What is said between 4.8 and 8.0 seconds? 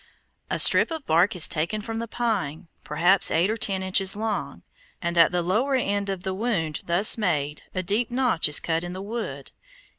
and at the lower end of the wound thus made, a